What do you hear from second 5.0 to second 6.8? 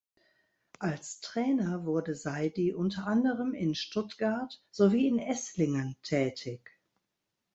in Esslingen tätig.